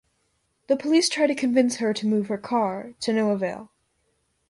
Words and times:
The 0.65 0.75
police 0.75 1.09
try 1.09 1.27
to 1.27 1.35
convince 1.35 1.75
her 1.75 1.93
to 1.93 2.07
move 2.07 2.29
her 2.29 2.37
car, 2.39 2.95
to 3.01 3.13
no 3.13 3.29
avail. 3.29 3.71